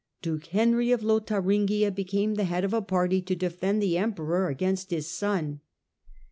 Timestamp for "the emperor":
3.83-4.47